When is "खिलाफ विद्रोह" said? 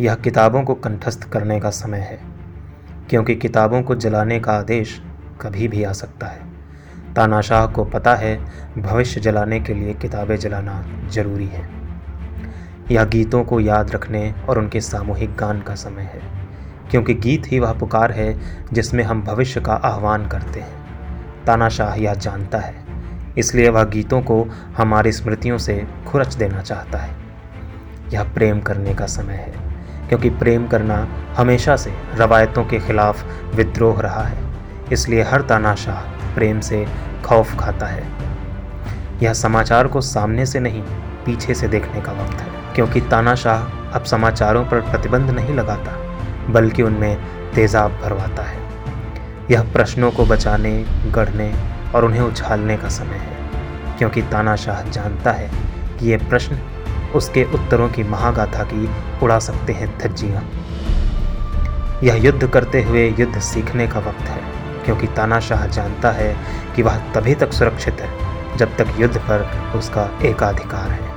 32.78-34.00